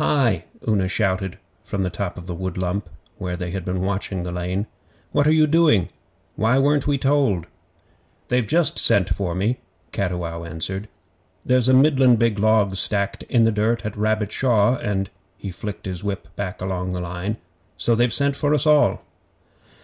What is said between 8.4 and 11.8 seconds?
just sent for me,' Cattiwow answered. 'There's a